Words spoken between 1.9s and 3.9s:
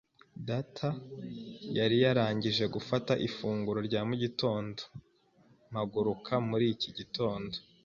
yarangije gufata ifunguro